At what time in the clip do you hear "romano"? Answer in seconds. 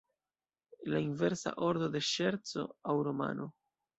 3.11-3.49